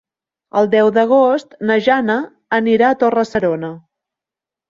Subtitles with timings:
[0.61, 2.17] El deu d'agost na Jana
[2.59, 3.73] anirà a Torre-serona.